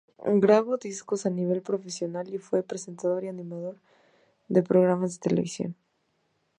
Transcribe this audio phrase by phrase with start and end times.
[0.43, 3.77] Grabó discos a nivel profesional y fue presentador y animador
[4.47, 5.75] de programas de televisión.